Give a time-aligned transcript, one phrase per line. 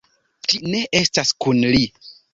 [0.53, 1.83] Ŝi ne estas kun li.